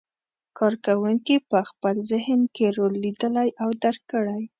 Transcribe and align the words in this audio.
کار 0.57 0.73
کوونکي 0.85 1.35
په 1.51 1.59
خپل 1.69 1.95
ذهن 2.11 2.39
کې 2.55 2.65
رول 2.75 2.93
لیدلی 3.03 3.49
او 3.63 3.69
درک 3.83 4.01
کړی. 4.11 4.41